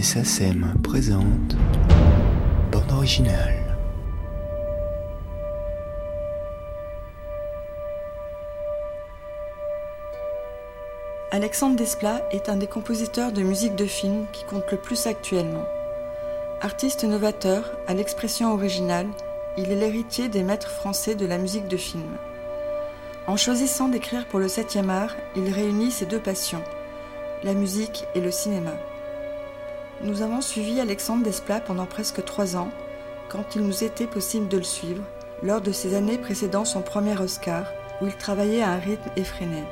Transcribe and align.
Musée 0.00 0.24
SACEM 0.24 0.74
présente 0.82 1.56
Bande 2.72 2.90
originale. 2.90 3.76
Alexandre 11.30 11.76
Desplat 11.76 12.22
est 12.30 12.48
un 12.48 12.56
des 12.56 12.66
compositeurs 12.66 13.30
de 13.32 13.42
musique 13.42 13.76
de 13.76 13.84
film 13.84 14.24
qui 14.32 14.44
compte 14.44 14.70
le 14.72 14.78
plus 14.78 15.06
actuellement. 15.06 15.66
Artiste 16.62 17.04
novateur, 17.04 17.70
à 17.86 17.92
l'expression 17.92 18.54
originale, 18.54 19.08
il 19.58 19.70
est 19.70 19.76
l'héritier 19.76 20.30
des 20.30 20.42
maîtres 20.42 20.70
français 20.70 21.14
de 21.14 21.26
la 21.26 21.36
musique 21.36 21.68
de 21.68 21.76
film. 21.76 22.16
En 23.26 23.36
choisissant 23.36 23.88
d'écrire 23.88 24.26
pour 24.28 24.38
le 24.38 24.46
7e 24.46 24.88
art, 24.88 25.14
il 25.36 25.52
réunit 25.52 25.90
ses 25.90 26.06
deux 26.06 26.20
passions, 26.20 26.64
la 27.44 27.52
musique 27.52 28.06
et 28.14 28.22
le 28.22 28.30
cinéma. 28.30 28.72
Nous 30.02 30.22
avons 30.22 30.40
suivi 30.40 30.80
Alexandre 30.80 31.24
Desplat 31.24 31.60
pendant 31.60 31.84
presque 31.84 32.24
trois 32.24 32.56
ans, 32.56 32.70
quand 33.28 33.54
il 33.54 33.60
nous 33.60 33.84
était 33.84 34.06
possible 34.06 34.48
de 34.48 34.56
le 34.56 34.62
suivre, 34.62 35.02
lors 35.42 35.60
de 35.60 35.72
ces 35.72 35.94
années 35.94 36.16
précédant 36.16 36.64
son 36.64 36.80
premier 36.80 37.18
Oscar, 37.20 37.66
où 38.00 38.06
il 38.06 38.16
travaillait 38.16 38.62
à 38.62 38.70
un 38.70 38.78
rythme 38.78 39.10
effréné. 39.16 39.62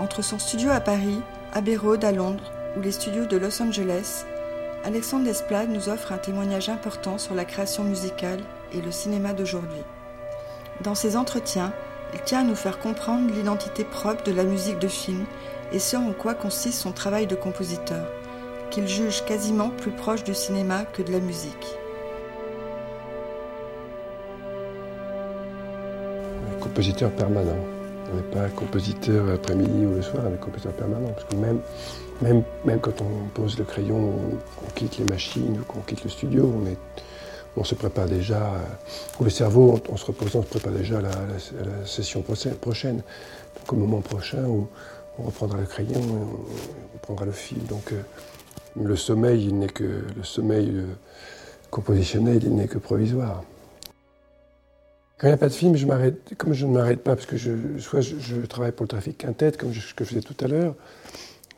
Entre 0.00 0.22
son 0.22 0.40
studio 0.40 0.70
à 0.70 0.80
Paris, 0.80 1.20
Abbey 1.52 1.76
Road 1.76 2.04
à 2.04 2.10
Londres 2.10 2.50
ou 2.76 2.80
les 2.80 2.90
studios 2.90 3.26
de 3.26 3.36
Los 3.36 3.62
Angeles, 3.62 4.24
Alexandre 4.84 5.24
Desplat 5.24 5.66
nous 5.66 5.88
offre 5.88 6.10
un 6.10 6.18
témoignage 6.18 6.68
important 6.68 7.16
sur 7.16 7.36
la 7.36 7.44
création 7.44 7.84
musicale 7.84 8.40
et 8.72 8.80
le 8.80 8.90
cinéma 8.90 9.34
d'aujourd'hui. 9.34 9.84
Dans 10.80 10.96
ses 10.96 11.16
entretiens, 11.16 11.72
il 12.12 12.20
tient 12.22 12.40
à 12.40 12.44
nous 12.44 12.56
faire 12.56 12.80
comprendre 12.80 13.32
l'identité 13.32 13.84
propre 13.84 14.24
de 14.24 14.32
la 14.32 14.42
musique 14.42 14.80
de 14.80 14.88
film 14.88 15.24
et 15.70 15.78
ce 15.78 15.96
en 15.96 16.12
quoi 16.12 16.34
consiste 16.34 16.80
son 16.80 16.90
travail 16.90 17.28
de 17.28 17.36
compositeur, 17.36 18.04
qu'il 18.70 18.86
juge 18.88 19.24
quasiment 19.24 19.70
plus 19.70 19.90
proche 19.90 20.24
du 20.24 20.34
cinéma 20.34 20.84
que 20.84 21.02
de 21.02 21.12
la 21.12 21.20
musique. 21.20 21.78
Compositeur 26.60 27.10
permanent. 27.12 27.58
On 28.10 28.16
n'est 28.16 28.22
pas 28.22 28.48
compositeur 28.48 29.28
après-midi 29.34 29.84
ou 29.84 29.94
le 29.94 30.02
soir, 30.02 30.24
on 30.28 30.34
est 30.34 30.40
compositeur 30.40 30.72
permanent. 30.72 31.08
Parce 31.08 31.24
que 31.24 31.36
même, 31.36 31.60
même, 32.22 32.42
même 32.64 32.80
quand 32.80 33.00
on 33.00 33.28
pose 33.34 33.58
le 33.58 33.64
crayon, 33.64 34.14
on, 34.64 34.70
quitte 34.74 34.98
les 34.98 35.04
machines 35.04 35.58
ou 35.60 35.64
qu'on 35.64 35.80
quitte 35.80 36.04
le 36.04 36.10
studio, 36.10 36.52
on, 36.56 36.66
est, 36.66 36.78
on 37.56 37.64
se 37.64 37.74
prépare 37.74 38.06
déjà, 38.06 38.54
ou 39.20 39.24
le 39.24 39.30
cerveau, 39.30 39.78
en, 39.90 39.96
se 39.96 40.06
reposant, 40.06 40.42
se 40.42 40.48
prépare 40.48 40.72
déjà 40.72 40.98
à 40.98 41.02
la, 41.02 41.86
session 41.86 42.22
prochaine. 42.22 43.02
Donc 43.56 43.72
au 43.72 43.76
moment 43.76 44.00
prochain 44.00 44.44
où 44.44 44.68
on 45.18 45.24
reprendra 45.24 45.58
le 45.58 45.66
crayon, 45.66 46.00
on, 46.00 46.98
prendra 46.98 47.26
le 47.26 47.32
fil. 47.32 47.64
Donc 47.66 47.92
euh, 47.92 48.00
le 48.84 48.96
sommeil, 48.96 49.46
il 49.46 49.58
n'est 49.58 49.68
que 49.68 50.04
le 50.16 50.24
sommeil 50.24 50.72
compositionnel, 51.70 52.40
il 52.42 52.54
n'est 52.54 52.68
que 52.68 52.78
provisoire. 52.78 53.44
Quand 55.18 55.26
il 55.26 55.30
n'y 55.30 55.34
a 55.34 55.38
pas 55.38 55.48
de 55.48 55.54
film, 55.54 55.76
je 55.76 55.84
m'arrête, 55.84 56.34
comme 56.38 56.52
je 56.52 56.64
ne 56.64 56.72
m'arrête 56.72 57.02
pas, 57.02 57.16
parce 57.16 57.26
que 57.26 57.36
soit 57.78 58.00
je, 58.00 58.36
travaille 58.46 58.70
pour 58.70 58.84
le 58.84 58.88
trafic 58.88 59.18
quintet, 59.18 59.52
comme 59.52 59.72
je, 59.72 59.92
que 59.94 60.04
je 60.04 60.10
faisais 60.10 60.20
tout 60.20 60.36
à 60.40 60.46
l'heure, 60.46 60.76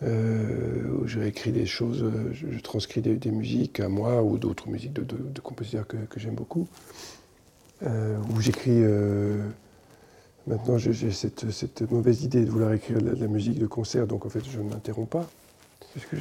euh, 0.02 1.02
où 1.02 1.06
je 1.06 1.18
réécris 1.18 1.52
des 1.52 1.66
choses, 1.66 2.02
je, 2.32 2.58
transcris 2.60 3.02
des, 3.02 3.30
musiques 3.30 3.80
à 3.80 3.90
moi 3.90 4.22
ou 4.22 4.38
d'autres 4.38 4.66
musiques 4.66 4.94
de, 4.94 5.40
compositeurs 5.42 5.86
que, 5.86 5.96
j'aime 6.16 6.34
beaucoup, 6.34 6.68
euh, 7.82 8.16
où 8.34 8.40
j'écris. 8.40 8.82
Euh, 8.82 9.46
maintenant, 10.46 10.78
j'ai 10.78 11.10
cette, 11.10 11.90
mauvaise 11.90 12.24
idée 12.24 12.46
de 12.46 12.50
vouloir 12.50 12.72
écrire 12.72 13.02
de 13.02 13.10
la, 13.10 13.26
musique 13.26 13.58
de 13.58 13.66
concert, 13.66 14.06
donc 14.06 14.24
en 14.24 14.30
fait, 14.30 14.42
je 14.50 14.58
ne 14.58 14.70
m'interromps 14.70 15.10
pas. 15.10 15.28
Parce 15.94 16.06
que 16.06 16.16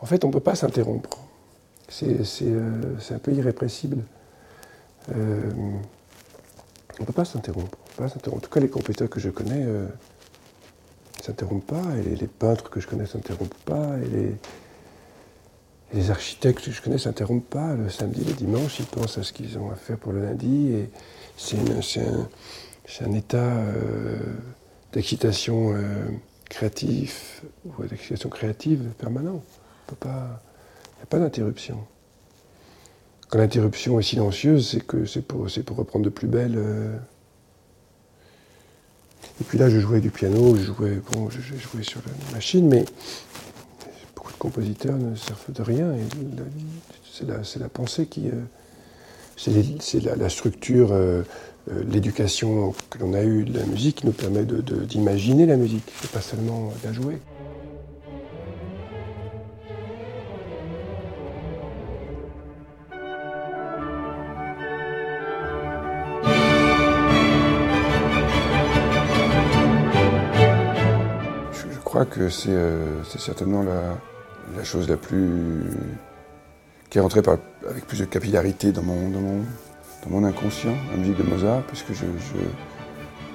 En 0.00 0.06
fait, 0.06 0.24
on 0.24 0.28
ne 0.28 0.32
peut 0.32 0.40
pas 0.40 0.54
s'interrompre. 0.54 1.18
C'est 1.88 2.14
un 3.10 3.18
peu 3.18 3.32
irrépressible. 3.32 4.04
Euh, 5.14 5.50
on 6.98 7.02
ne 7.02 7.06
peut 7.06 7.12
pas 7.12 7.24
s'interrompre. 7.24 7.78
En 8.00 8.38
tout 8.38 8.50
cas, 8.50 8.60
les 8.60 8.68
compositeurs 8.68 9.10
que 9.10 9.20
je 9.20 9.30
connais 9.30 9.60
ne 9.60 9.68
euh, 9.68 9.86
s'interrompent 11.22 11.66
pas, 11.66 11.82
et 11.98 12.16
les, 12.16 12.26
peintres 12.26 12.70
que 12.70 12.80
je 12.80 12.86
connais 12.86 13.02
ne 13.02 13.08
s'interrompent 13.08 13.54
pas, 13.64 13.96
et 13.98 14.34
les, 15.92 16.10
architectes 16.10 16.64
que 16.64 16.70
je 16.70 16.80
connais 16.80 16.96
ne 16.96 17.00
s'interrompent 17.00 17.48
pas. 17.50 17.74
Le 17.74 17.90
samedi, 17.90 18.24
le 18.24 18.32
dimanche, 18.32 18.78
ils 18.78 18.86
pensent 18.86 19.18
à 19.18 19.22
ce 19.22 19.32
qu'ils 19.32 19.58
ont 19.58 19.70
à 19.70 19.74
faire 19.74 19.98
pour 19.98 20.12
le 20.12 20.22
lundi, 20.22 20.72
et 20.72 20.90
c'est 21.36 21.58
un, 23.00 23.12
état 23.12 23.38
euh, 23.38 24.18
d'excitation 24.92 25.74
créative 26.50 27.14
ou 27.64 27.82
d'excitation 27.84 28.28
créative 28.28 28.82
permanent. 28.98 29.42
Il 29.90 30.08
n'y 30.08 30.12
a 31.02 31.06
pas 31.08 31.18
d'interruption. 31.18 31.78
Quand 33.30 33.38
l'interruption 33.38 33.98
est 33.98 34.02
silencieuse, 34.02 34.70
c'est 34.72 34.84
que 34.84 35.06
c'est 35.06 35.22
pour, 35.22 35.46
reprendre 35.76 36.04
de 36.04 36.10
plus 36.10 36.28
belle. 36.28 36.56
Euh. 36.58 36.96
Et 39.40 39.44
puis 39.44 39.56
là, 39.56 39.70
je 39.70 39.78
jouais 39.78 40.00
du 40.00 40.10
piano, 40.10 40.56
je 40.56 40.64
jouais, 40.64 41.00
bon, 41.12 41.30
je, 41.30 41.40
jouais 41.40 41.84
sur 41.84 42.02
la 42.04 42.34
machine, 42.34 42.68
mais 42.68 42.84
beaucoup 44.14 44.32
de 44.32 44.38
compositeurs 44.38 44.98
ne 44.98 45.14
servent 45.14 45.52
de 45.52 45.62
rien. 45.62 45.94
C'est 47.10 47.26
la, 47.26 47.38
la, 47.60 47.68
pensée 47.68 48.06
qui. 48.06 48.28
Euh, 48.28 48.42
c'est 49.40 50.00
la, 50.00 50.28
structure, 50.28 50.90
euh, 50.92 51.22
l'éducation 51.88 52.74
que 52.90 52.98
l'on 52.98 53.14
a 53.14 53.22
eue 53.22 53.44
de 53.44 53.58
la 53.58 53.64
musique 53.64 53.96
qui 53.96 54.06
nous 54.06 54.12
permet 54.12 54.44
d'imaginer 54.44 55.46
de, 55.46 55.50
la 55.50 55.56
musique, 55.56 55.84
et 56.04 56.08
pas 56.08 56.20
seulement 56.20 56.72
la 56.84 56.92
jouer. 56.92 57.18
crois 71.90 72.04
que 72.04 72.20
euh, 72.48 73.02
c'est 73.04 73.20
certainement 73.20 73.64
la, 73.64 74.64
chose 74.64 74.88
la 74.88 74.96
plus. 74.96 75.64
Qui 76.90 76.98
est 76.98 77.00
rentrée 77.00 77.22
avec 77.68 77.86
plus 77.86 78.00
de 78.00 78.04
capillarité 78.04 78.72
dans 78.72 78.82
mon, 78.82 79.10
dans 79.10 80.10
mon, 80.10 80.24
inconscient, 80.24 80.74
la 80.90 80.96
musique 80.96 81.16
de 81.16 81.22
Mozart, 81.22 81.62
puisque 81.62 81.92
je, 81.92 82.04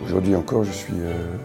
aujourd'hui 0.04 0.36
encore, 0.36 0.66
je 0.66 0.72
suis. 0.72 0.94
Euh, 1.00 1.36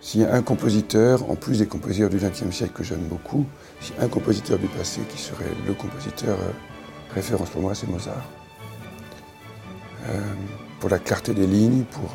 s'il 0.00 0.20
y 0.20 0.24
a 0.24 0.34
un 0.34 0.42
compositeur, 0.42 1.30
en 1.30 1.34
plus 1.34 1.60
des 1.60 1.66
compositeurs 1.66 2.10
du 2.10 2.18
XXe 2.18 2.50
siècle 2.50 2.74
que 2.74 2.84
j'aime 2.84 3.06
beaucoup, 3.08 3.46
s'il 3.80 3.96
y 3.96 4.00
a 4.00 4.02
un 4.02 4.08
compositeur 4.08 4.58
du 4.58 4.66
passé 4.66 5.00
qui 5.08 5.18
serait 5.18 5.50
le 5.66 5.72
compositeur 5.72 6.36
euh, 6.38 6.52
référence 7.14 7.48
pour 7.48 7.62
moi, 7.62 7.74
c'est 7.74 7.88
Mozart. 7.88 8.28
pour 10.78 10.90
la 10.90 10.98
clarté 10.98 11.32
des 11.32 11.46
lignes, 11.46 11.84
pour 11.84 12.12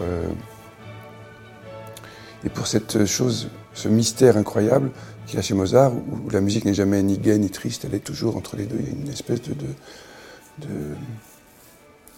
et 2.46 2.50
pour 2.50 2.68
cette 2.68 3.06
chose, 3.06 3.50
ce 3.80 3.88
mystère 3.88 4.36
incroyable 4.36 4.92
qu'il 5.26 5.38
y 5.38 5.40
a 5.40 5.42
chez 5.42 5.54
Mozart, 5.54 5.94
où, 5.94 6.30
la 6.30 6.42
musique 6.42 6.66
n'est 6.66 6.74
jamais 6.74 7.02
ni 7.02 7.18
gaie 7.18 7.38
ni 7.38 7.50
triste, 7.50 7.86
elle 7.86 7.96
est 7.96 8.04
toujours 8.04 8.36
entre 8.36 8.58
les 8.58 8.66
deux. 8.66 8.76
Il 8.80 8.86
y 8.86 8.90
a 8.90 8.92
une 8.92 9.10
espèce 9.10 9.42
de, 9.42 9.56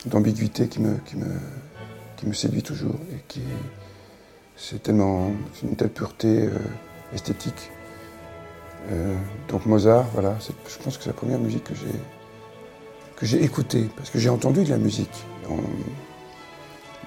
d'ambiguïté 0.07 0.67
qui 0.67 0.81
me, 0.81 0.95
qui, 1.05 1.17
me, 1.17 1.27
qui 2.17 2.25
me 2.25 2.33
séduit 2.33 2.63
toujours 2.63 2.95
et 3.13 3.19
qui 3.27 3.41
c'est 4.55 4.81
tellement 4.81 5.31
une 5.63 5.75
telle 5.75 5.89
pureté 5.89 6.47
euh, 6.47 6.49
esthétique. 7.13 7.71
Euh, 8.91 9.15
donc 9.47 9.67
Mozart, 9.67 10.05
voilà, 10.13 10.35
je 10.39 10.83
pense 10.83 10.97
que 10.97 11.03
c'est 11.03 11.09
la 11.09 11.15
première 11.15 11.39
musique 11.39 11.65
que 11.65 11.75
j'ai 11.75 11.99
que 13.15 13.27
j'ai 13.27 13.43
écoutée 13.43 13.87
parce 13.95 14.09
que 14.09 14.17
j'ai 14.17 14.29
entendu 14.29 14.63
de 14.63 14.69
la 14.71 14.79
musique. 14.79 15.25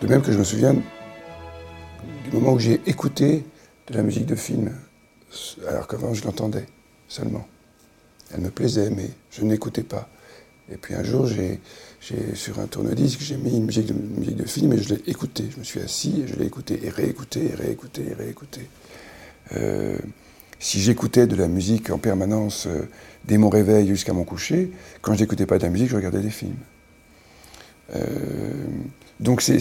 de 0.01 0.06
même 0.06 0.23
que 0.23 0.31
je 0.31 0.39
me 0.39 0.45
souviens 0.45 0.75
du 0.75 2.31
moment 2.33 2.53
où 2.53 2.61
j'ai 2.61 2.81
écouté 2.87 3.45
de 3.89 3.95
la 3.95 4.03
musique 4.03 4.27
de 4.27 4.35
film, 4.35 4.73
alors 5.69 5.87
qu'avant 5.87 6.15
je 6.15 6.25
l'entendais 6.25 6.67
seulement. 7.09 7.47
Elle 8.33 8.41
me 8.41 8.51
plaisait, 8.51 8.91
mais 8.91 9.11
je 9.31 9.43
n'écoutais 9.43 9.83
pas. 9.83 10.09
Et 10.73 10.77
puis 10.77 10.95
un 10.95 11.05
jour, 11.05 11.27
j'ai, 11.27 11.61
sur 12.35 12.59
un 12.59 12.67
tourne-disque, 12.67 13.21
j'ai 13.21 13.37
mis 13.37 13.57
une 13.57 13.67
musique 13.67 13.87
de, 13.87 13.93
musique 13.93 14.37
de 14.37 14.47
film 14.47 14.73
et 14.73 14.79
je 14.79 14.95
l'ai 14.95 15.03
écouté. 15.07 15.45
Je 15.51 15.59
me 15.59 15.65
suis 15.65 15.81
assis 15.81 16.23
et 16.23 16.27
je 16.27 16.37
l'ai 16.37 16.47
écouté 16.47 16.81
et 16.83 16.89
réécouté 16.89 17.51
et 17.51 17.55
réécouté 17.55 18.07
et 18.11 18.15
réécouté. 18.15 18.61
Euh, 19.57 19.99
si 20.59 20.81
j'écoutais 20.81 21.27
de 21.27 21.37
la 21.37 21.49
musique 21.49 21.91
en 21.91 21.99
permanence 21.99 22.67
euh, 22.67 22.89
dès 23.27 23.37
mon 23.37 23.51
réveil 23.51 23.87
jusqu'à 23.87 24.15
mon 24.15 24.25
coucher, 24.25 24.71
quand 25.03 25.13
je 25.13 25.21
n'écoutais 25.21 25.45
pas 25.45 25.59
de 25.59 25.65
la 25.65 25.69
musique, 25.69 25.91
je 25.91 25.97
regardais 25.97 26.23
des 26.23 26.31
films. 26.31 26.57
Euh, 27.95 28.65
donc 29.21 29.43
c'est, 29.43 29.59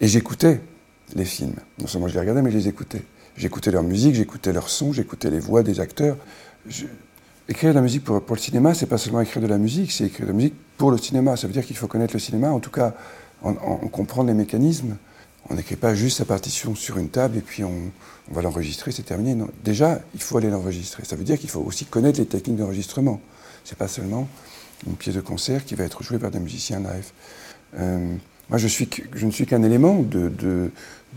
et 0.00 0.06
j'écoutais 0.06 0.60
les 1.16 1.24
films. 1.24 1.56
Non 1.80 1.88
seulement 1.88 2.06
je 2.06 2.14
les 2.14 2.20
regardais, 2.20 2.42
mais 2.42 2.52
je 2.52 2.58
les 2.58 2.68
écoutais. 2.68 3.02
J'écoutais 3.38 3.70
leur 3.70 3.84
musique, 3.84 4.16
j'écoutais 4.16 4.52
leur 4.52 4.68
son, 4.68 4.92
j'écoutais 4.92 5.30
les 5.30 5.38
voix 5.38 5.62
des 5.62 5.78
acteurs. 5.78 6.16
Écrire 7.48 7.70
de 7.70 7.76
la 7.76 7.82
musique 7.82 8.02
pour, 8.02 8.20
le 8.28 8.36
cinéma, 8.36 8.74
c'est 8.74 8.86
pas 8.86 8.98
seulement 8.98 9.20
écrire 9.20 9.40
de 9.40 9.46
la 9.46 9.58
musique, 9.58 9.92
c'est 9.92 10.06
écrire 10.06 10.26
de 10.26 10.32
la 10.32 10.36
musique 10.36 10.54
pour 10.76 10.90
le 10.90 10.98
cinéma. 10.98 11.36
Ça 11.36 11.46
veut 11.46 11.52
dire 11.52 11.64
qu'il 11.64 11.76
faut 11.76 11.86
connaître 11.86 12.14
le 12.14 12.18
cinéma, 12.18 12.50
en 12.50 12.58
tout 12.58 12.70
cas 12.70 12.94
en, 13.42 13.54
comprendre 13.54 14.28
les 14.28 14.34
mécanismes, 14.34 14.96
On 15.48 15.54
n'écrit 15.54 15.76
pas 15.76 15.94
juste 15.94 16.18
sa 16.18 16.24
partition 16.24 16.74
sur 16.74 16.98
une 16.98 17.10
table 17.10 17.38
et 17.38 17.40
puis 17.40 17.62
on, 17.62 17.92
va 18.32 18.42
l'enregistrer, 18.42 18.90
c'est 18.90 19.04
terminé. 19.04 19.40
Déjà, 19.64 20.00
il 20.14 20.20
faut 20.20 20.36
aller 20.36 20.50
l'enregistrer. 20.50 21.04
Ça 21.04 21.14
veut 21.14 21.22
dire 21.22 21.38
qu'il 21.38 21.48
faut 21.48 21.60
aussi 21.60 21.84
connaître 21.84 22.18
les 22.18 22.26
techniques 22.26 22.56
d'enregistrement. 22.56 23.20
C'est 23.64 23.78
pas 23.78 23.88
seulement 23.88 24.28
une 24.84 24.96
pièce 24.96 25.14
de 25.14 25.20
concert 25.20 25.64
qui 25.64 25.76
va 25.76 25.84
être 25.84 26.02
jouée 26.02 26.18
par 26.18 26.32
des 26.32 26.40
musiciens 26.40 26.80
live. 26.80 27.12
Euh, 27.78 28.16
moi, 28.50 28.58
je, 28.58 28.66
ne 29.24 29.30
suis 29.30 29.46
qu'un 29.46 29.62
élément 29.62 30.02
de, 30.02 30.70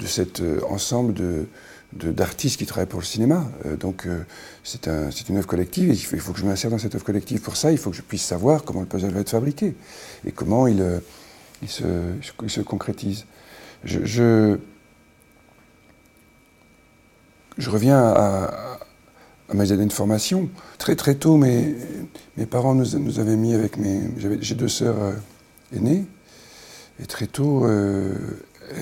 cet 0.05 0.39
euh, 0.39 0.61
ensemble 0.69 1.13
de, 1.13 1.47
d'artistes 1.93 2.57
qui 2.57 2.65
travaillent 2.65 2.87
pour 2.87 2.99
le 2.99 3.05
cinéma. 3.05 3.49
Euh, 3.65 3.75
donc 3.75 4.07
c'est 4.63 4.87
un, 4.87 5.09
une 5.09 5.37
œuvre 5.37 5.47
collective 5.47 5.89
et 5.89 5.93
il 5.93 5.97
faut, 5.97 6.15
il 6.15 6.21
faut, 6.21 6.33
que 6.33 6.39
je 6.39 6.45
m'insère 6.45 6.71
dans 6.71 6.77
cette 6.77 6.95
œuvre 6.95 7.03
collective. 7.03 7.41
Pour 7.41 7.57
ça, 7.57 7.71
il 7.71 7.77
faut 7.77 7.89
que 7.89 7.95
je 7.95 8.01
puisse 8.01 8.23
savoir 8.23 8.63
comment 8.63 8.81
le 8.81 8.85
puzzle 8.85 9.11
va 9.11 9.19
être 9.19 9.29
fabriqué 9.29 9.75
et 10.25 10.31
comment 10.31 10.67
il, 10.67 11.01
il, 11.61 11.69
se, 11.69 11.83
il 12.43 12.49
se, 12.49 12.61
concrétise. 12.61 13.25
Je, 13.83 14.05
je, 17.57 17.69
reviens 17.69 17.99
à, 17.99 18.79
à, 19.49 19.53
mes 19.53 19.71
années 19.71 19.85
de 19.85 19.93
formation. 19.93 20.49
Très 20.77 20.95
très 20.95 21.15
tôt, 21.15 21.37
mes, 21.37 21.75
mes 22.37 22.45
parents 22.45 22.73
nous, 22.73 22.97
nous 22.99 23.19
avaient 23.19 23.35
mis 23.35 23.53
avec 23.53 23.77
mes... 23.77 24.01
J'ai 24.39 24.55
deux 24.55 24.69
sœurs 24.69 25.13
aînées. 25.75 26.05
Et 27.01 27.05
très 27.05 27.27
tôt, 27.27 27.65
euh, 27.65 28.13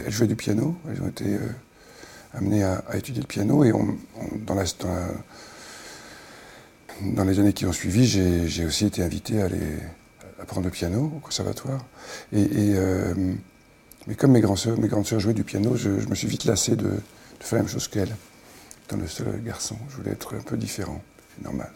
elles 0.05 0.11
jouaient 0.11 0.27
du 0.27 0.35
piano. 0.35 0.75
Elles 0.89 1.01
ont 1.01 1.07
été 1.07 1.37
euh, 2.33 2.37
amenées 2.37 2.63
à, 2.63 2.83
étudier 2.93 3.21
le 3.21 3.27
piano. 3.27 3.63
Et 3.63 3.73
on, 3.73 3.97
dans, 4.45 4.55
dans, 7.01 7.23
les 7.23 7.39
années 7.39 7.53
qui 7.53 7.65
ont 7.65 7.73
suivi, 7.73 8.05
j'ai 8.05 8.65
aussi 8.65 8.85
été 8.85 9.03
invité 9.03 9.41
à 9.41 9.45
aller 9.45 9.77
apprendre 10.41 10.65
le 10.65 10.71
piano 10.71 11.11
au 11.15 11.19
conservatoire. 11.19 11.85
Et, 12.33 12.47
euh, 12.51 13.13
mais 14.07 14.15
comme 14.15 14.31
mes, 14.31 14.41
grands 14.41 14.55
soeurs, 14.55 14.77
grandes 14.79 15.05
sœurs 15.05 15.19
jouaient 15.19 15.33
du 15.33 15.43
piano, 15.43 15.75
je, 15.75 15.89
me 15.89 16.15
suis 16.15 16.27
vite 16.27 16.45
lassé 16.45 16.75
de, 16.75 16.89
faire 17.39 17.57
la 17.57 17.63
même 17.63 17.71
chose 17.71 17.87
qu'elles. 17.87 18.15
Étant 18.85 18.97
le 18.97 19.07
seul 19.07 19.41
garçon, 19.43 19.77
je 19.89 19.97
voulais 19.97 20.11
être 20.11 20.35
un 20.35 20.41
peu 20.41 20.57
différent, 20.57 21.01
c'est 21.35 21.43
normal. 21.43 21.71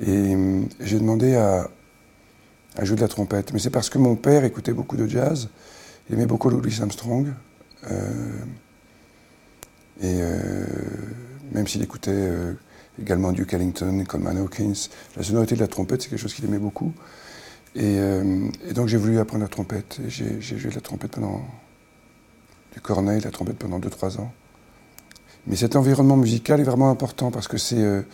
Et 0.00 0.36
j'ai 0.80 0.98
demandé 0.98 1.34
à, 1.34 1.68
à 2.76 2.84
jouer 2.84 2.96
de 2.96 3.00
la 3.00 3.08
trompette. 3.08 3.52
Mais 3.52 3.58
c'est 3.58 3.70
parce 3.70 3.90
que 3.90 3.98
mon 3.98 4.16
père 4.16 4.44
écoutait 4.44 4.72
beaucoup 4.72 4.96
de 4.96 5.06
jazz, 5.06 5.48
il 6.08 6.14
aimait 6.14 6.26
beaucoup 6.26 6.50
Louis 6.50 6.76
Armstrong. 6.80 7.32
Euh, 7.90 8.08
et 10.00 10.18
euh, 10.20 10.64
même 11.52 11.66
s'il 11.66 11.82
écoutait 11.82 12.10
euh, 12.12 12.54
également 13.00 13.32
Duke 13.32 13.54
Ellington, 13.54 14.04
Coleman 14.06 14.38
Hawkins, 14.38 14.88
la 15.16 15.22
sonorité 15.22 15.54
de 15.54 15.60
la 15.60 15.68
trompette, 15.68 16.02
c'est 16.02 16.08
quelque 16.08 16.20
chose 16.20 16.34
qu'il 16.34 16.44
aimait 16.44 16.58
beaucoup. 16.58 16.92
Et, 17.76 18.00
donc 18.74 18.88
j'ai 18.88 18.96
voulu 18.96 19.20
apprendre 19.20 19.44
la 19.44 19.48
trompette. 19.48 20.00
Et 20.04 20.10
j'ai 20.10 20.40
joué 20.40 20.72
la 20.72 20.80
trompette 20.80 21.12
pendant. 21.12 21.40
du 22.72 22.80
cornet, 22.80 23.18
de 23.18 23.24
la 23.24 23.30
trompette 23.30 23.58
pendant 23.58 23.78
2-3 23.78 24.18
ans. 24.18 24.32
Mais 25.46 25.54
cet 25.54 25.76
environnement 25.76 26.16
musical 26.16 26.58
est 26.60 26.64
vraiment 26.64 26.90
important 26.90 27.30
parce 27.30 27.46
que 27.46 27.58
c'est. 27.58 28.04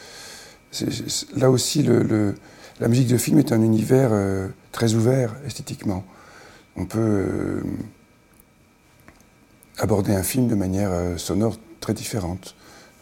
là 1.36 1.50
aussi 1.50 1.82
la 2.80 2.88
musique 2.88 3.08
de 3.08 3.16
film 3.16 3.38
est 3.38 3.52
un 3.52 3.62
univers 3.62 4.10
euh, 4.12 4.48
très 4.72 4.94
ouvert 4.94 5.34
esthétiquement. 5.46 6.04
On 6.76 6.84
peut 6.84 6.98
euh, 6.98 7.62
aborder 9.78 10.14
un 10.14 10.22
film 10.22 10.48
de 10.48 10.54
manière 10.54 10.90
euh, 10.92 11.16
sonore 11.16 11.56
très 11.86 11.94
différente, 11.94 12.56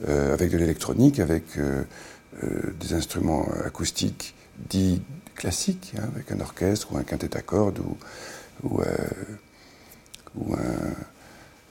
avec 0.07 0.51
de 0.51 0.59
l'électronique, 0.59 1.19
avec 1.19 1.45
des 2.81 2.93
instruments 2.93 3.49
acoustiques 3.65 4.35
dits 4.69 5.01
classiques, 5.35 5.95
hein, 5.97 6.03
avec 6.15 6.31
un 6.33 6.41
orchestre 6.41 6.93
ou 6.93 6.99
un 6.99 7.03
quintet 7.03 7.35
à 7.35 7.41
cordes 7.41 7.81
ou, 8.63 8.79
un, 10.53 10.61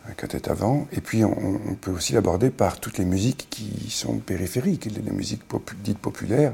un 0.09 0.13
quintet 0.17 0.49
avant. 0.49 0.87
Et 0.91 1.01
puis 1.01 1.23
on, 1.23 1.75
peut 1.79 1.91
aussi 1.91 2.13
l'aborder 2.13 2.49
par 2.49 2.79
toutes 2.79 2.97
les 2.97 3.05
musiques 3.05 3.45
qui 3.51 3.91
sont 3.91 4.17
périphériques, 4.17 4.85
les 4.85 5.11
musiques 5.11 5.43
dites 5.83 5.99
populaires 5.99 6.53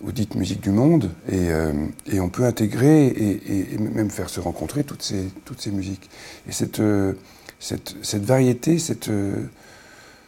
ou 0.00 0.12
dites 0.12 0.36
musique 0.36 0.60
du 0.60 0.70
monde, 0.70 1.10
et, 1.28 1.50
euh, 1.50 1.72
on 2.20 2.28
peut 2.28 2.44
intégrer 2.44 3.08
et, 3.08 3.76
même 3.78 4.10
faire 4.10 4.30
se 4.30 4.38
rencontrer 4.38 4.84
toutes 4.84 5.02
ces, 5.02 5.24
toutes 5.44 5.60
ces 5.60 5.72
musiques. 5.72 6.08
Et 6.48 6.52
cette, 6.52 6.78
euh, 6.78 7.14
cette, 7.60 8.24
variété, 8.24 8.78
euh, 9.08 9.44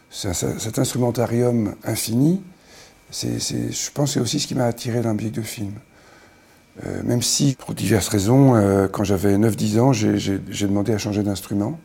cet 0.09 0.79
instrumentarium 0.79 1.75
infini, 1.83 2.41
je 3.11 3.91
pense 3.93 4.09
que 4.09 4.13
c'est 4.13 4.19
aussi 4.19 4.39
ce 4.39 4.47
qui 4.47 4.55
m'a 4.55 4.65
attiré 4.65 5.01
dans 5.01 5.09
la 5.09 5.15
musique 5.15 5.33
de 5.33 5.41
film. 5.41 5.73
même 7.03 7.21
si, 7.21 7.55
pour 7.57 7.73
diverses 7.73 8.07
raisons, 8.07 8.87
quand 8.91 9.03
j'avais 9.03 9.37
9-10 9.37 9.79
ans, 9.79 9.93
j'ai, 9.93 10.39
demandé 10.39 10.93
à 10.93 10.97
changer 10.97 11.23
d'instrument. 11.23 11.79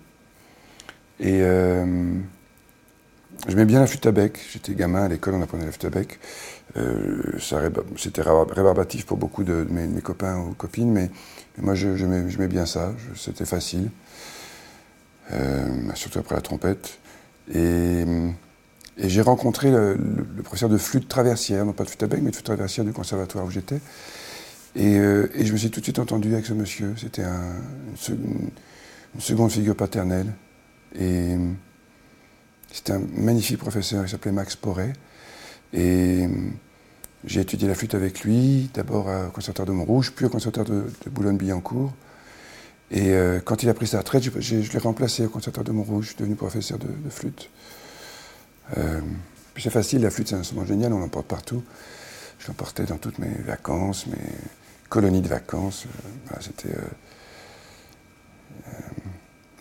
Et 1.20 1.42
J'aimais 3.48 3.64
bien 3.64 3.80
la 3.80 3.86
flûte 3.86 4.06
à 4.06 4.12
bec. 4.12 4.40
J'étais 4.50 4.74
gamin 4.74 5.04
à 5.04 5.08
l'école, 5.08 5.34
on 5.34 5.42
apprenait 5.42 5.66
la 5.66 5.70
flûte 5.70 5.84
à 5.84 5.90
bec. 5.90 6.18
Euh, 6.76 7.38
C'était 7.96 8.22
rébarbatif 8.22 9.06
pour 9.06 9.18
beaucoup 9.18 9.44
de, 9.44 9.66
mes, 9.70 10.00
copains 10.00 10.38
ou 10.38 10.52
copines, 10.54 10.90
mais, 10.90 11.10
moi 11.58 11.74
j'aimais 11.74 12.48
bien 12.48 12.66
ça. 12.66 12.92
C'était 13.14 13.44
facile. 13.44 13.90
Euh, 15.32 15.66
surtout 15.94 16.18
après 16.20 16.34
la 16.34 16.40
trompette. 16.40 16.98
Et, 17.52 18.04
et 18.98 19.08
j'ai 19.08 19.20
rencontré 19.20 19.70
le, 19.70 19.96
professeur 20.44 20.68
de 20.68 20.78
flûte 20.78 21.08
traversière, 21.08 21.64
non 21.64 21.72
pas 21.72 21.84
de 21.84 21.88
flûte 21.88 22.02
à 22.04 22.06
bec, 22.06 22.20
mais 22.22 22.30
de 22.30 22.36
flûte 22.36 22.46
traversière 22.46 22.84
du 22.84 22.92
conservatoire 22.92 23.44
où 23.44 23.50
j'étais. 23.50 23.80
Et, 24.76 24.98
euh, 24.98 25.28
je 25.34 25.52
me 25.52 25.58
suis 25.58 25.70
tout 25.70 25.80
de 25.80 25.84
suite 25.84 25.98
entendu 25.98 26.32
avec 26.32 26.46
ce 26.46 26.52
monsieur. 26.52 26.94
C'était 26.96 27.24
un, 27.24 27.54
une, 28.08 28.50
seconde 29.18 29.50
figure 29.50 29.74
paternelle. 29.74 30.32
Et 30.98 31.36
c'était 32.70 32.92
un 32.92 33.02
magnifique 33.14 33.58
professeur, 33.58 34.04
il 34.04 34.08
s'appelait 34.08 34.32
Max 34.32 34.54
Poré. 34.54 34.92
Et 35.72 36.24
euh, 36.24 36.28
j'ai 37.24 37.40
étudié 37.40 37.66
la 37.66 37.74
flûte 37.74 37.94
avec 37.94 38.20
lui, 38.20 38.70
d'abord 38.74 39.08
au 39.08 39.30
conservatoire 39.30 39.66
de 39.66 39.72
Montrouge, 39.72 40.12
puis 40.14 40.26
au 40.26 40.28
conservatoire 40.28 40.66
de, 40.66 40.84
Boulogne-Billancourt. 41.10 41.92
Et 42.90 43.10
euh, 43.10 43.40
quand 43.44 43.62
il 43.62 43.68
a 43.68 43.74
pris 43.74 43.86
sa 43.86 43.98
retraite, 43.98 44.22
je, 44.40 44.72
l'ai 44.72 44.78
remplacé 44.78 45.26
au 45.26 45.28
conservatoire 45.28 45.64
de 45.64 45.72
Montrouge, 45.72 46.04
je 46.04 46.08
suis 46.10 46.18
devenu 46.18 46.36
professeur 46.36 46.78
de, 46.78 46.88
flûte. 47.10 47.50
Euh, 48.78 49.00
c'est 49.58 49.70
facile, 49.70 50.02
la 50.02 50.10
flûte 50.10 50.28
c'est 50.28 50.36
un 50.36 50.40
instrument 50.40 50.64
génial, 50.64 50.92
on 50.92 51.00
l'emporte 51.00 51.26
partout. 51.26 51.64
Je 52.38 52.48
l'emportais 52.48 52.84
dans 52.84 52.98
toutes 52.98 53.18
mes 53.18 53.34
vacances, 53.46 54.06
mes 54.06 54.16
colonies 54.88 55.22
de 55.22 55.28
vacances. 55.28 55.86
c'était, 56.40 56.76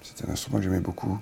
c'était 0.04 0.30
un 0.30 0.34
instrument 0.34 0.58
que 0.58 0.64
j'aimais 0.64 0.82
beaucoup. 0.82 1.18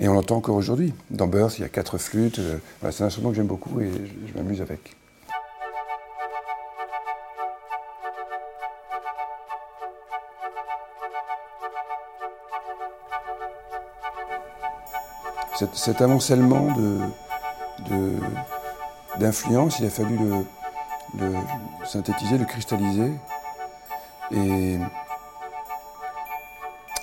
Et 0.00 0.08
on 0.08 0.14
l'entend 0.14 0.36
encore 0.36 0.56
aujourd'hui. 0.56 0.94
Dans 1.10 1.26
Birth, 1.26 1.58
il 1.58 1.62
y 1.62 1.64
a 1.64 1.68
quatre 1.68 1.98
flûtes. 1.98 2.38
Euh, 2.38 2.58
c'est 2.90 3.02
un 3.02 3.06
instrument 3.06 3.30
que 3.30 3.36
j'aime 3.36 3.46
beaucoup 3.46 3.80
et 3.80 3.90
je, 4.26 4.34
m'amuse 4.38 4.60
avec. 4.62 4.96
Cet, 15.74 16.00
amoncellement 16.00 16.68
d'influence, 19.18 19.78
il 19.78 19.86
a 19.86 19.90
fallu 19.90 20.18
le, 21.18 21.34
synthétiser, 21.84 22.38
le 22.38 22.44
cristalliser. 22.44 23.12
Et, 24.32 24.78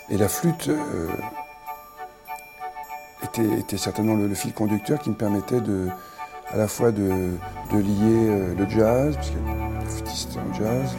la 0.10 0.28
flûte, 0.28 0.68
euh, 0.70 1.08
était, 3.58 3.78
certainement 3.78 4.16
le, 4.16 4.34
fil 4.34 4.54
conducteur 4.54 5.00
qui 5.00 5.10
me 5.10 5.16
permettait 5.16 5.62
de, 5.62 5.88
à 6.52 6.58
la 6.58 6.68
fois 6.68 6.92
de, 6.92 7.32
lier 7.72 8.30
euh, 8.30 8.56
le 8.56 8.68
jazz, 8.68 9.16
parce 9.16 9.30
a 9.30 9.84
le 9.84 9.90
flûtiste 9.90 10.38
en 10.38 10.54
jazz, 10.54 10.98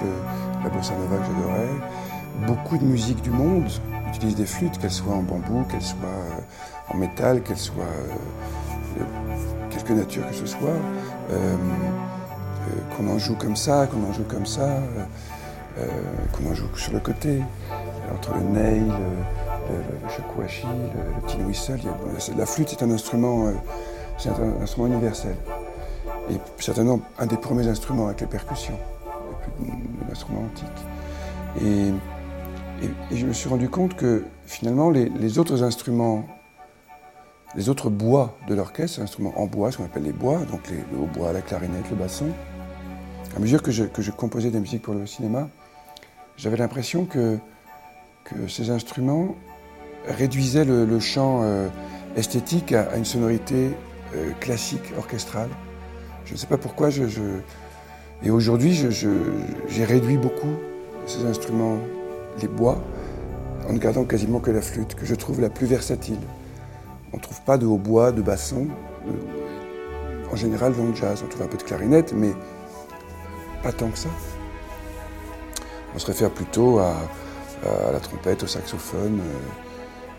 la 0.63 0.71
bossa 0.71 0.95
nova 0.95 1.17
que 1.17 1.25
j'adorais. 1.25 2.20
Beaucoup 2.47 2.79
de 2.79 2.85
musique 2.85 3.23
du 3.23 3.31
monde 3.31 3.71
utilise 4.09 4.35
des 4.35 4.47
flûtes, 4.47 4.79
qu'elles 4.79 4.91
soient 4.91 5.15
en 5.15 5.23
bambou, 5.23 5.65
qu'elles 5.71 5.83
soient 5.83 5.99
euh, 6.05 6.95
en 6.95 6.97
métal, 6.97 7.43
qu'elles 7.43 7.59
soient 7.59 7.85
euh, 7.85 9.05
quelque 9.71 9.93
nature 9.93 10.27
que 10.29 10.35
ce 10.35 10.47
soit, 10.47 10.77
qu'on 12.97 13.09
en 13.09 13.19
joue 13.19 13.37
comme 13.37 13.57
ça, 13.57 13.87
qu'on 13.87 14.09
en 14.09 14.13
joue 14.13 14.25
comme 14.25 14.47
ça, 14.47 14.81
qu'on 16.33 16.51
en 16.51 16.55
joue 16.55 16.67
sur 16.77 16.93
le 16.93 17.01
côté, 17.01 17.41
entre 18.13 18.35
le 18.35 18.43
nail, 18.43 18.83
le, 19.71 20.09
shakuhachi, 20.09 20.67
le, 20.67 21.29
tin 21.29 21.45
whistle. 21.45 21.79
la 22.37 22.47
flûte 22.47 22.73
est 22.73 22.83
un 22.83 22.91
instrument, 22.91 23.47
euh, 23.47 23.53
un, 24.27 24.63
instrument 24.63 24.87
universel. 24.89 25.37
Et 26.31 26.35
certainement 26.59 27.01
un 27.19 27.27
des 27.27 27.37
premiers 27.37 27.67
instruments 27.67 28.07
avec 28.07 28.21
les 28.21 28.27
percussions, 28.27 28.79
l'instrument 30.09 30.43
antique. 30.43 31.65
Et, 31.65 31.93
et, 32.83 33.17
je 33.17 33.27
me 33.27 33.33
suis 33.33 33.49
rendu 33.49 33.69
compte 33.69 33.95
que 33.95 34.25
finalement 34.47 34.91
les, 34.91 35.39
autres 35.39 35.63
instruments, 35.63 36.27
les 37.55 37.69
autres 37.69 37.91
bois 37.91 38.37
de 38.49 38.55
l'orchestre, 38.55 39.01
instruments 39.01 39.35
en 39.37 39.47
bois, 39.47 39.73
ce 39.73 39.79
qu'on 39.79 39.85
appelle 39.85 40.05
les 40.05 40.13
bois, 40.13 40.39
donc 40.51 40.61
le 40.71 40.99
hautbois, 40.99 41.33
la 41.33 41.43
clarinette, 41.43 41.91
le 41.91 41.97
basson, 41.97 42.29
à 43.37 43.39
mesure 43.39 43.63
que 43.63 43.71
je, 43.71 44.11
composais 44.11 44.51
des 44.51 44.61
musiques 44.61 44.83
pour 44.83 44.95
le 44.95 45.07
cinéma, 45.07 45.49
j'avais 46.37 46.57
l'impression 46.57 47.05
que, 47.05 47.39
que 48.25 48.49
ces 48.49 48.71
instruments 48.71 49.35
réduisait 50.07 50.65
le, 50.65 51.01
champ 51.01 51.41
euh, 51.43 51.69
esthétique 52.17 52.73
à, 52.73 52.97
une 52.97 53.05
sonorité 53.05 53.71
euh, 54.15 54.31
classique, 54.41 54.93
orchestrale. 54.99 55.51
Je 56.25 56.33
ne 56.33 56.39
sais 56.39 56.47
pas 56.47 56.59
pourquoi. 56.59 56.89
Et 58.23 58.31
aujourd'hui, 58.31 58.73
j'ai 58.73 59.85
réduit 59.85 60.17
beaucoup 60.17 60.55
ces 61.07 61.25
instruments, 61.25 61.79
les 62.41 62.49
bois, 62.49 62.79
en 63.69 63.73
ne 63.73 63.79
gardant 63.79 64.05
quasiment 64.05 64.41
que 64.41 64.51
la 64.51 64.63
flûte, 64.63 64.95
que 64.95 65.07
je 65.07 65.15
trouve 65.15 65.41
la 65.41 65.51
plus 65.51 65.67
versatile. 65.67 66.21
On 67.13 67.17
ne 67.17 67.23
trouve 67.23 67.41
pas 67.43 67.59
de 67.59 67.67
hautbois, 67.67 68.13
de 68.13 68.23
basson. 68.23 68.69
En 70.33 70.37
général, 70.37 70.75
dans 70.75 70.85
le 70.85 70.95
jazz, 70.95 71.23
on 71.25 71.29
trouve 71.29 71.43
un 71.43 71.49
peu 71.49 71.57
de 71.57 71.63
clarinette, 71.63 72.13
mais 72.13 72.33
pas 73.63 73.73
tant 73.73 73.89
que 73.89 73.99
ça. 73.99 74.09
On 75.95 75.99
se 75.99 76.07
réfère 76.07 76.31
plutôt 76.31 76.79
à, 76.79 76.95
la 77.93 78.01
trompette, 78.01 78.43
au 78.43 78.47
saxophone, 78.47 79.21
euh, 79.21 79.39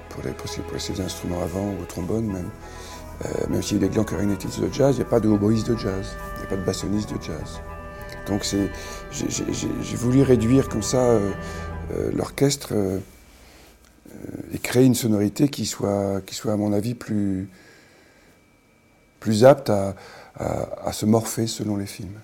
pour 0.09 0.23
les, 0.23 0.31
pour 0.31 0.79
ces 0.79 1.01
instruments 1.01 1.41
avant, 1.41 1.69
ou 1.69 1.81
au 1.81 1.85
trombone 1.85 2.25
même. 2.25 2.49
Euh, 3.25 3.29
même 3.49 3.61
s'il 3.61 3.81
y 3.81 3.85
a 3.85 3.87
des 3.87 3.93
grands 3.93 4.03
clarinettistes 4.03 4.59
de 4.59 4.71
jazz, 4.71 4.95
il 4.95 4.99
n'y 4.99 5.05
a 5.05 5.09
pas 5.09 5.19
de 5.19 5.29
hautboïste 5.29 5.69
de 5.69 5.77
jazz, 5.77 6.15
il 6.35 6.39
n'y 6.39 6.45
a 6.45 6.49
pas 6.49 6.55
de 6.55 6.63
bassoniste 6.63 7.13
de 7.13 7.21
jazz. 7.21 7.61
Donc 8.27 8.45
j'ai 9.11 9.95
voulu 9.95 10.21
réduire 10.21 10.69
comme 10.69 10.83
ça 10.83 10.97
euh, 10.97 11.31
l'orchestre 12.13 12.73
et 14.53 14.59
créer 14.59 14.85
une 14.85 14.95
sonorité 14.95 15.49
qui 15.49 15.65
soit, 15.65 16.21
qui 16.25 16.35
soit 16.35 16.53
à 16.53 16.57
mon 16.57 16.73
avis, 16.73 16.93
plus, 16.93 17.49
plus 19.19 19.45
apte 19.45 19.69
à, 19.69 19.95
à 20.35 20.91
se 20.91 21.05
morpher 21.05 21.47
selon 21.47 21.77
les 21.77 21.85
films. 21.85 22.19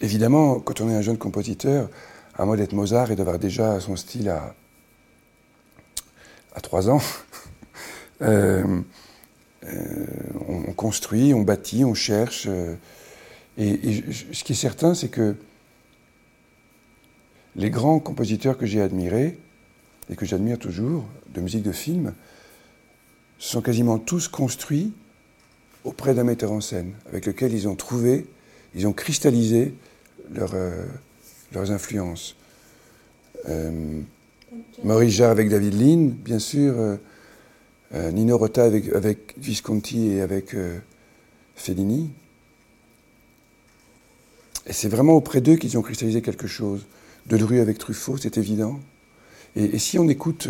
Évidemment, 0.00 0.60
quand 0.60 0.80
on 0.80 0.88
est 0.88 0.94
un 0.94 1.02
jeune 1.02 1.18
compositeur, 1.18 1.88
à 2.36 2.44
moins 2.44 2.56
d'être 2.56 2.72
Mozart 2.72 3.10
et 3.10 3.16
d'avoir 3.16 3.38
déjà 3.38 3.80
son 3.80 3.96
style 3.96 4.28
à, 4.28 4.54
à 6.54 6.60
3 6.60 6.88
ans, 6.88 7.00
euh, 8.22 8.80
euh, 9.64 10.06
on, 10.48 10.72
construit, 10.72 11.34
on 11.34 11.42
bâtit, 11.42 11.84
on 11.84 11.94
cherche. 11.94 12.46
Euh, 12.48 12.76
et, 13.58 14.04
ce 14.32 14.44
qui 14.44 14.52
est 14.52 14.56
certain, 14.56 14.94
c'est 14.94 15.08
que 15.08 15.34
les 17.56 17.70
grands 17.70 17.98
compositeurs 17.98 18.56
que 18.56 18.66
j'ai 18.66 18.80
admirés, 18.80 19.38
et 20.10 20.16
que 20.16 20.24
j'admire 20.24 20.58
toujours, 20.58 21.04
de 21.34 21.40
musique 21.40 21.62
de 21.62 21.72
film, 21.72 22.14
sont 23.38 23.60
quasiment 23.60 23.98
tous 23.98 24.28
construits 24.28 24.92
auprès 25.84 26.14
d'un 26.14 26.24
metteur 26.24 26.52
en 26.52 26.60
scène, 26.60 26.92
avec 27.08 27.26
lequel 27.26 27.52
ils 27.52 27.68
ont 27.68 27.76
trouvé, 27.76 28.26
ils 28.74 28.86
ont 28.86 28.92
cristallisé 28.92 29.74
euh, 30.36 30.84
leurs 31.52 31.70
influences. 31.70 32.36
Euh, 33.48 34.00
Maurice 34.82 35.14
Jarre 35.14 35.30
avec 35.30 35.48
David 35.48 35.80
Lean, 35.80 36.12
bien 36.24 36.38
sûr, 36.38 36.74
euh, 36.76 36.96
euh, 37.94 38.10
Nino 38.10 38.36
Rota 38.36 38.64
avec, 38.64 38.88
avec, 38.90 39.34
Visconti 39.38 40.08
et 40.08 40.20
avec 40.20 40.54
Fellini. 41.54 42.10
Et 44.66 44.72
c'est 44.72 44.88
vraiment 44.88 45.14
auprès 45.14 45.40
d'eux 45.40 45.56
qu'ils 45.56 45.78
ont 45.78 45.82
cristallisé 45.82 46.22
quelque 46.22 46.46
chose. 46.46 46.84
Delru 47.28 47.60
avec 47.60 47.78
Truffaut, 47.78 48.16
c'est 48.16 48.38
évident. 48.38 48.80
Et, 49.56 49.78
si 49.78 49.98
on 49.98 50.08
écoute 50.08 50.48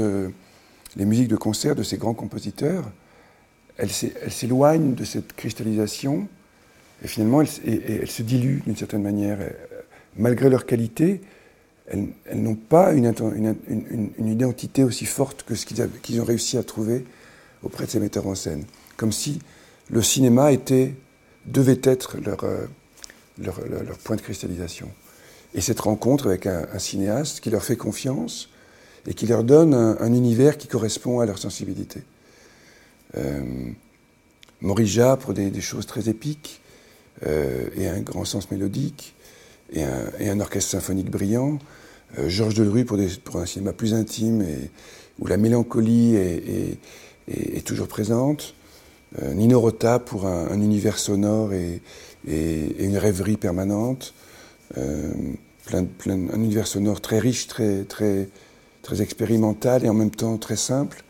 les 0.96 1.04
musiques 1.04 1.28
de 1.28 1.36
concert 1.36 1.74
de 1.74 1.82
ces 1.82 1.96
grands 1.96 2.14
compositeurs, 2.14 2.90
elles 3.76 3.90
s'éloignent 3.90 4.94
de 4.94 5.04
cette 5.04 5.34
cristallisation 5.34 6.28
et 7.02 7.08
finalement, 7.08 7.42
elles, 7.42 8.08
se 8.08 8.22
diluent 8.22 8.62
d'une 8.66 8.76
certaine 8.76 9.02
manière. 9.02 9.38
Malgré 10.16 10.50
leur 10.50 10.66
qualité, 10.66 11.20
elles, 11.86 12.08
n'ont 12.34 12.56
pas 12.56 12.92
une, 12.92 13.14
identité 14.18 14.82
aussi 14.82 15.06
forte 15.06 15.44
que 15.44 15.54
ce 15.54 15.64
qu'ils 15.66 16.20
ont 16.20 16.24
réussi 16.24 16.58
à 16.58 16.62
trouver 16.62 17.04
auprès 17.62 17.86
de 17.86 17.90
ces 17.90 18.00
metteurs 18.00 18.26
en 18.26 18.34
scène. 18.34 18.64
Comme 18.96 19.12
si 19.12 19.38
le 19.90 20.02
cinéma 20.02 20.52
était, 20.52 20.94
devait 21.46 21.80
être 21.82 22.18
leur, 22.18 22.44
euh, 22.44 22.66
leur, 23.38 23.98
point 24.04 24.16
de 24.16 24.20
cristallisation. 24.20 24.90
Et 25.54 25.60
cette 25.60 25.80
rencontre 25.80 26.26
avec 26.26 26.46
un, 26.46 26.78
cinéaste 26.78 27.40
qui 27.40 27.50
leur 27.50 27.64
fait 27.64 27.76
confiance 27.76 28.50
et 29.06 29.14
qui 29.14 29.26
leur 29.26 29.44
donne 29.44 29.74
un, 29.74 30.12
univers 30.12 30.58
qui 30.58 30.68
correspond 30.68 31.20
à 31.20 31.26
leur 31.26 31.38
sensibilité. 31.38 32.02
Euh, 33.16 33.70
Morija 34.60 35.16
pour 35.16 35.34
des, 35.34 35.60
choses 35.60 35.86
très 35.86 36.08
épiques, 36.08 36.60
euh, 37.26 37.68
et 37.76 37.88
un 37.88 38.00
grand 38.00 38.24
sens 38.24 38.50
mélodique, 38.50 39.14
et 39.72 39.82
un, 39.82 40.40
orchestre 40.40 40.70
symphonique 40.70 41.10
brillant. 41.10 41.58
Euh, 42.18 42.28
Georges 42.28 42.54
Delerue 42.54 42.84
pour, 42.84 42.98
un 43.40 43.46
cinéma 43.46 43.72
plus 43.72 43.94
intime, 43.94 44.44
où 45.18 45.26
la 45.26 45.36
mélancolie 45.36 46.16
est, 46.16 47.64
toujours 47.64 47.88
présente. 47.88 48.54
Euh, 49.22 49.32
Nino 49.32 49.60
Rota 49.60 49.98
pour 49.98 50.26
un, 50.26 50.60
univers 50.60 50.98
sonore 50.98 51.52
et, 51.52 51.80
une 52.26 52.98
rêverie 52.98 53.36
permanente. 53.36 54.12
Plein, 54.74 55.86
un 56.06 56.36
univers 56.36 56.66
sonore 56.66 57.00
très 57.00 57.18
riche, 57.18 57.46
très, 57.46 57.84
très, 57.84 58.28
très 58.82 59.02
expérimental 59.02 59.84
et 59.84 59.88
en 59.88 59.94
même 59.94 60.10
temps 60.10 60.38
très 60.38 60.56
simple, 60.56 61.02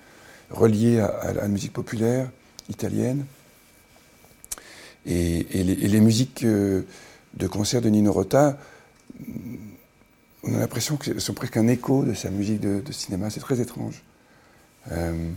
relié 0.50 0.98
à 1.00 1.32
la 1.32 1.46
musique 1.48 1.72
populaire 1.72 2.30
italienne. 2.68 3.24
Et, 5.06 5.46
les, 5.52 6.00
musiques 6.00 6.44
euh, 6.44 6.82
de 7.34 7.46
concert 7.46 7.80
de 7.80 7.88
Nino 7.88 8.12
Rota, 8.12 8.58
on 10.42 10.54
a 10.54 10.58
l'impression 10.58 10.96
qu'elles 10.96 11.20
sont 11.20 11.34
presque 11.34 11.56
un 11.56 11.66
écho 11.66 12.04
de 12.04 12.14
sa 12.14 12.30
musique 12.30 12.60
de, 12.60 12.92
cinéma. 12.92 13.30
C'est 13.30 13.40
très 13.40 13.60
étrange. 13.60 14.02
Euh, 14.90 15.30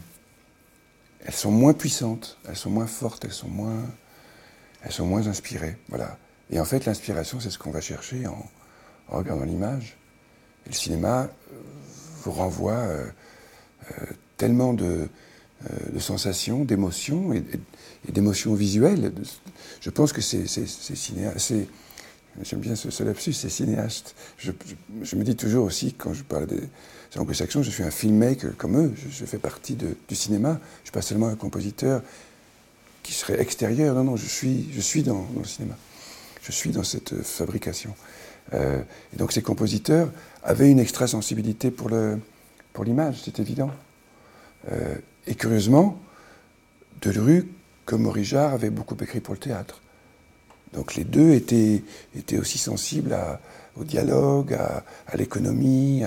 elles 1.25 1.33
sont 1.33 1.51
moins 1.51 1.73
puissantes, 1.73 2.37
elles 2.47 2.57
sont 2.57 2.69
moins 2.69 2.87
fortes, 2.87 3.23
elles 3.23 3.31
sont 3.31 3.47
moins, 3.47 3.85
elles 4.83 4.91
sont 4.91 5.05
moins 5.05 5.27
inspirées. 5.27 5.77
Voilà. 5.89 6.17
Et 6.51 6.59
en 6.59 6.65
fait, 6.65 6.85
l'inspiration, 6.85 7.39
c'est 7.39 7.49
ce 7.49 7.57
qu'on 7.57 7.71
va 7.71 7.81
chercher 7.81 8.27
en, 8.27 8.45
regardant 9.07 9.45
l'image. 9.45 9.97
Et 10.65 10.69
le 10.69 10.75
cinéma 10.75 11.23
euh, 11.23 11.55
vous 12.23 12.31
renvoie 12.31 12.87
tellement 14.37 14.73
de, 14.73 15.09
sensations, 15.99 16.63
d'émotions 16.63 17.33
et, 17.33 17.43
d'émotions 18.11 18.53
visuelles. 18.53 19.11
Je 19.81 19.89
pense 19.89 20.13
que 20.13 20.21
c'est 20.21 20.45
cinéaste. 20.47 21.53
J'aime 22.43 22.59
bien 22.59 22.75
ce, 22.75 23.03
lapsus, 23.03 23.33
c'est 23.33 23.49
cinéaste. 23.49 24.15
Je, 24.37 24.51
me 25.15 25.23
dis 25.23 25.35
toujours 25.35 25.65
aussi, 25.65 25.93
quand 25.93 26.13
je 26.13 26.23
parle 26.23 26.47
des 26.47 26.61
anglo-saxons, 27.17 27.61
je 27.61 27.71
suis 27.71 27.83
un 27.83 27.91
filmmaker 27.91 28.55
comme 28.57 28.77
eux. 28.77 28.93
Je, 28.95 29.25
fais 29.25 29.37
partie 29.37 29.75
du 29.75 30.15
cinéma. 30.15 30.49
Je 30.49 30.53
ne 30.55 30.85
suis 30.85 30.91
pas 30.91 31.01
seulement 31.01 31.27
un 31.27 31.35
compositeur 31.35 32.01
qui 33.03 33.13
serait 33.13 33.41
extérieur. 33.41 33.95
Non, 33.95 34.03
non, 34.03 34.15
je 34.15 34.25
suis 34.27 35.03
dans, 35.03 35.27
le 35.37 35.45
cinéma. 35.45 35.75
Je 36.41 36.51
suis 36.51 36.71
dans 36.71 36.83
cette 36.83 37.21
fabrication. 37.21 37.93
Euh, 38.53 38.81
et 39.13 39.17
donc 39.17 39.31
ces 39.31 39.41
compositeurs 39.41 40.09
avaient 40.43 40.71
une 40.71 40.79
extra-sensibilité 40.79 41.71
pour 41.71 41.89
l'image, 41.89 43.15
pour 43.15 43.23
c'est 43.23 43.39
évident. 43.39 43.71
Euh, 44.71 44.95
et 45.27 45.35
curieusement, 45.35 45.99
Delru 47.01 47.47
comme 47.85 48.03
Morijard 48.03 48.53
avait 48.53 48.69
beaucoup 48.69 48.95
écrit 49.01 49.19
pour 49.19 49.33
le 49.33 49.39
théâtre. 49.39 49.81
Donc 50.73 50.95
les 50.95 51.03
deux 51.03 51.31
étaient, 51.31 51.83
étaient 52.15 52.37
aussi 52.37 52.57
sensibles 52.57 53.17
au 53.75 53.83
dialogue, 53.83 54.53
à, 54.53 55.17
l'économie, 55.17 56.03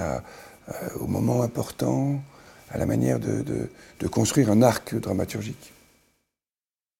au 0.99 1.07
moment 1.07 1.43
important, 1.43 2.23
à 2.71 2.79
la 2.79 2.87
manière 2.87 3.19
de 3.21 4.09
construire 4.09 4.50
un 4.50 4.62
arc 4.62 4.95
dramaturgique. 4.95 5.74